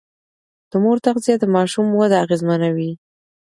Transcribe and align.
د 0.69 0.71
مور 0.83 0.97
تغذيه 1.05 1.35
د 1.39 1.45
ماشوم 1.55 1.87
وده 1.99 2.17
اغېزمنوي. 2.23 2.91